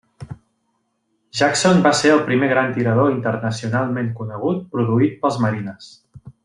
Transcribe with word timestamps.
Jackson 1.41 1.83
va 1.89 1.91
ser 1.99 2.13
el 2.15 2.23
primer 2.31 2.49
gran 2.55 2.73
tirador 2.79 3.13
internacionalment 3.19 4.13
conegut 4.23 4.69
produït 4.75 5.19
pels 5.25 5.43
marines. 5.47 5.97